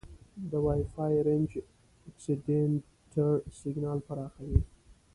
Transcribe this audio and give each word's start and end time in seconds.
د 0.49 0.51
وای 0.65 0.81
فای 0.93 1.15
رینج 1.27 1.51
اکسټینډر 2.09 3.35
سیګنال 3.59 3.99
پراخوي. 4.07 4.59